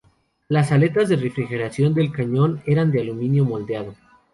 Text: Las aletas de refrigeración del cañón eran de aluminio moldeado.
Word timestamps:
Las 0.47 0.71
aletas 0.71 1.09
de 1.09 1.15
refrigeración 1.15 1.93
del 1.93 2.11
cañón 2.11 2.63
eran 2.65 2.91
de 2.91 3.01
aluminio 3.01 3.45
moldeado. 3.45 3.93